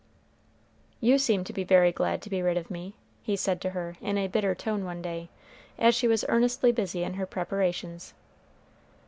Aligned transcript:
"You 0.99 1.19
seem 1.19 1.43
to 1.43 1.53
be 1.53 1.63
very 1.63 1.91
glad 1.91 2.23
to 2.23 2.29
be 2.31 2.41
rid 2.41 2.57
of 2.57 2.71
me," 2.71 2.95
he 3.21 3.35
said 3.35 3.61
to 3.61 3.69
her 3.69 3.97
in 4.01 4.17
a 4.17 4.25
bitter 4.27 4.55
tone 4.55 4.83
one 4.83 4.99
day, 4.99 5.29
as 5.77 5.93
she 5.93 6.07
was 6.07 6.25
earnestly 6.27 6.71
busy 6.71 7.03
in 7.03 7.13
her 7.13 7.27
preparations. 7.27 8.15